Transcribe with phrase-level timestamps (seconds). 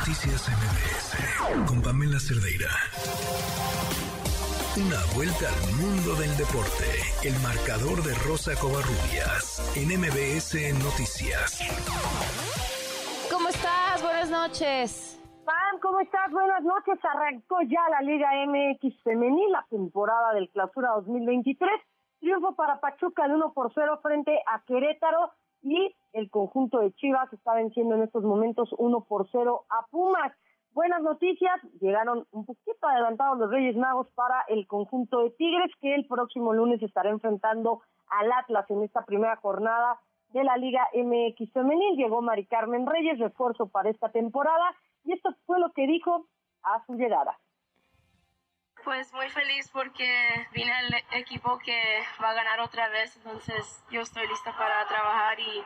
[0.00, 2.72] Noticias MBS con Pamela Cerdeira.
[4.80, 6.88] Una vuelta al mundo del deporte.
[7.22, 11.60] El marcador de Rosa Covarrubias en MBS Noticias.
[13.30, 14.00] ¿Cómo estás?
[14.00, 15.20] Buenas noches.
[15.44, 16.32] Pam, ¿cómo estás?
[16.32, 16.96] Buenas noches.
[17.04, 21.70] Arrancó ya la Liga MX Femenil, la temporada del Clausura 2023.
[22.20, 25.30] Triunfo para Pachuca de 1 por 0 frente a Querétaro
[25.62, 30.32] y el conjunto de Chivas está venciendo en estos momentos 1 por 0 a Pumas.
[30.72, 35.94] Buenas noticias, llegaron un poquito adelantados los Reyes Magos para el conjunto de Tigres que
[35.94, 39.98] el próximo lunes estará enfrentando al Atlas en esta primera jornada
[40.32, 41.96] de la Liga MX Femenil.
[41.96, 44.74] Llegó Mari Carmen Reyes, refuerzo para esta temporada,
[45.04, 46.26] y esto fue lo que dijo
[46.62, 47.36] a su llegada.
[48.90, 54.00] Pues muy feliz porque vine al equipo que va a ganar otra vez, entonces yo
[54.00, 55.64] estoy lista para trabajar y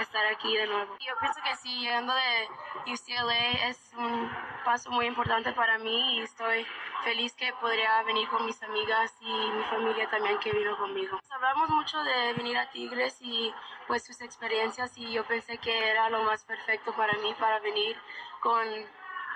[0.00, 0.96] estar aquí de nuevo.
[0.98, 4.26] Yo pienso que sí, llegando de UCLA es un
[4.64, 6.66] paso muy importante para mí y estoy
[7.04, 11.20] feliz que podría venir con mis amigas y mi familia también que vino conmigo.
[11.28, 13.52] Hablamos mucho de venir a Tigres y
[13.86, 17.98] pues sus experiencias y yo pensé que era lo más perfecto para mí para venir
[18.40, 18.66] con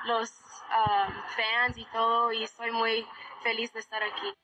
[0.07, 0.31] los
[0.71, 3.07] um, fans y todo y estoy muy
[3.43, 4.35] feliz de estar aquí.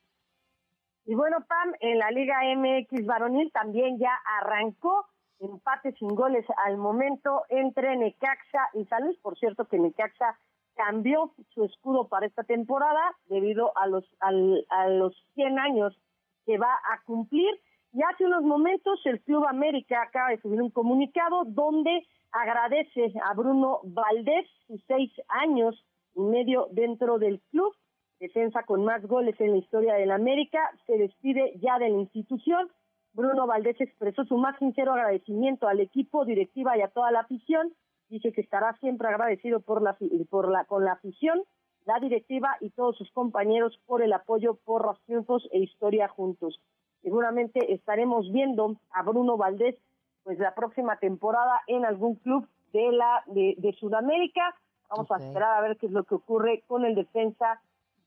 [1.05, 5.05] Y bueno, Pam, en la Liga MX varonil también ya arrancó
[5.39, 9.17] empate sin goles al momento entre Necaxa y San Luis.
[9.19, 10.37] Por cierto que Necaxa
[10.75, 15.99] cambió su escudo para esta temporada debido a los, al, a los 100 años
[16.45, 17.53] que va a cumplir.
[17.93, 23.35] Y hace unos momentos el Club América acaba de subir un comunicado donde agradece a
[23.35, 25.75] Bruno Valdés sus seis años
[26.15, 27.71] y medio dentro del club,
[28.19, 32.67] defensa con más goles en la historia del América, se despide ya de la institución.
[33.13, 37.73] Bruno Valdés expresó su más sincero agradecimiento al equipo, directiva y a toda la afición.
[38.09, 39.95] Dice que estará siempre agradecido por la,
[40.31, 41.43] por la, con la afición,
[41.85, 46.59] la directiva y todos sus compañeros por el apoyo por los triunfos e historia juntos.
[47.03, 49.75] Seguramente estaremos viendo a Bruno Valdés
[50.23, 54.55] pues la próxima temporada en algún club de la de, de Sudamérica.
[54.89, 57.61] Vamos a esperar a ver qué es lo que ocurre con el defensa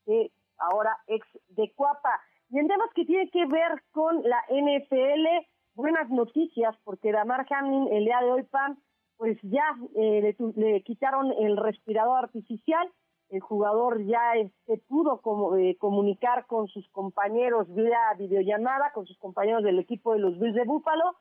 [0.06, 2.20] de ahora ex de Cuapa.
[2.50, 7.88] Y en temas que tiene que ver con la NFL, buenas noticias, porque Damar Hamlin
[7.92, 8.78] el día de hoy, Pam,
[9.16, 9.64] pues ya
[9.94, 12.88] eh, le, le, quitaron el respirador artificial,
[13.30, 19.18] el jugador ya este, pudo como, eh, comunicar con sus compañeros vía videollamada, con sus
[19.18, 21.16] compañeros del equipo de los Bills de Búfalo,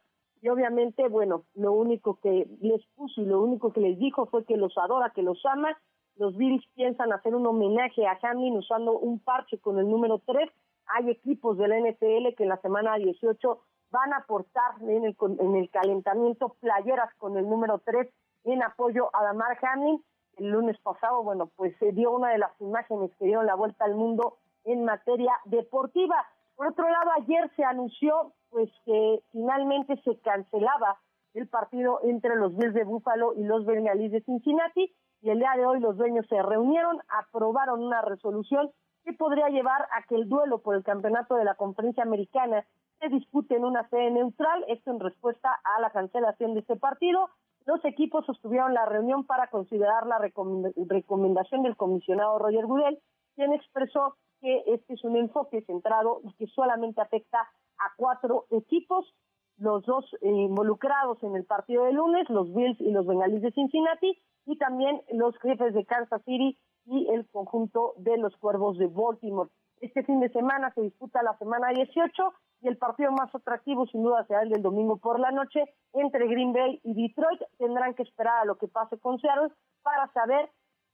[0.46, 4.46] y obviamente, bueno, lo único que les puso y lo único que les dijo fue
[4.46, 5.76] que los adora, que los ama.
[6.18, 10.48] Los Bills piensan hacer un homenaje a Hamlin usando un parche con el número 3.
[10.88, 15.18] Hay equipos de la NFL que en la semana 18 van a aportar en el,
[15.40, 18.08] en el calentamiento playeras con el número 3
[18.44, 20.04] en apoyo a Damar Hamlin.
[20.38, 23.86] El lunes pasado, bueno, pues se dio una de las imágenes que dieron la vuelta
[23.86, 26.26] al mundo en materia deportiva.
[26.56, 30.98] Por otro lado, ayer se anunció pues que finalmente se cancelaba
[31.34, 35.52] el partido entre los Bills de Búfalo y los Bengalíes de Cincinnati y el día
[35.58, 38.72] de hoy los dueños se reunieron, aprobaron una resolución
[39.04, 42.66] que podría llevar a que el duelo por el campeonato de la conferencia americana
[43.00, 47.30] se dispute en una sede neutral, esto en respuesta a la cancelación de este partido.
[47.66, 53.00] Los equipos sostuvieron la reunión para considerar la recomendación del comisionado Roger Goodell,
[53.36, 59.14] quien expresó que este es un enfoque centrado y que solamente afecta a cuatro equipos,
[59.58, 63.52] los dos eh, involucrados en el partido de lunes, los Bills y los Bengalíes de
[63.52, 68.88] Cincinnati, y también los jefes de Kansas City y el conjunto de los Cuervos de
[68.88, 69.50] Baltimore.
[69.82, 74.04] Este fin de semana se disputa la semana 18 y el partido más atractivo sin
[74.04, 75.64] duda será el del domingo por la noche
[75.94, 77.42] entre Green Bay y Detroit.
[77.58, 79.52] Tendrán que esperar a lo que pase con Seattle
[79.84, 80.50] para saber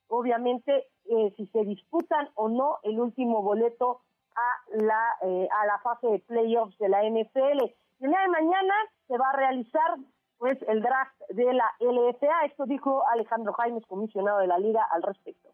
[0.08, 4.02] obviamente eh, si se disputan o no el último boleto
[4.36, 7.64] a la eh, a la fase de playoffs de la NFL.
[8.00, 8.74] Y el día de mañana
[9.08, 9.98] se va a realizar
[10.38, 12.46] pues el draft de la LFA.
[12.46, 15.50] Esto dijo Alejandro Jaimes, comisionado de la liga, al respecto.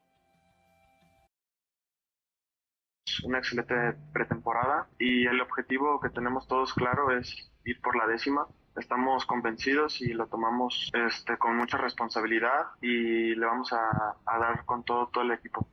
[3.24, 8.48] Una excelente pretemporada y el objetivo que tenemos todos claro es ir por la décima
[8.78, 14.84] estamos convencidos y lo tomamos este, con mucha responsabilidad y le vamos a, dar con
[14.84, 15.66] todo, todo el equipo.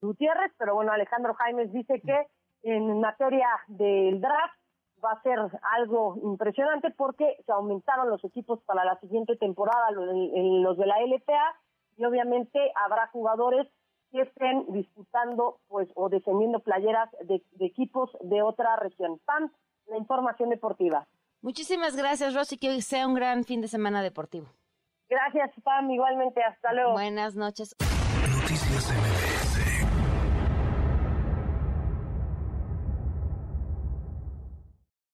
[0.00, 2.26] Gutiérrez, pero bueno, Alejandro Jaimes dice que
[2.62, 4.54] en materia del draft
[5.04, 5.38] va a ser
[5.76, 11.60] algo impresionante porque se aumentaron los equipos para la siguiente temporada, los de la LPA,
[11.96, 13.66] y obviamente habrá jugadores
[14.10, 19.20] que estén disputando pues o defendiendo playeras de, de equipos de otra región.
[19.24, 19.52] PAN
[19.88, 21.06] la información deportiva.
[21.40, 22.58] Muchísimas gracias, Rosy.
[22.58, 24.46] Que hoy sea un gran fin de semana deportivo.
[25.08, 26.92] Gracias, Pam, igualmente, hasta luego.
[26.92, 27.74] Buenas noches.
[27.80, 29.37] Noticias MBS